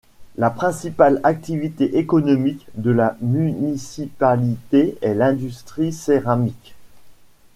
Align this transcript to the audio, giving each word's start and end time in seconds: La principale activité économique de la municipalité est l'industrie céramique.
La 0.35 0.49
principale 0.49 1.19
activité 1.23 1.99
économique 1.99 2.65
de 2.73 2.89
la 2.89 3.15
municipalité 3.21 4.97
est 5.03 5.13
l'industrie 5.13 5.93
céramique. 5.93 6.73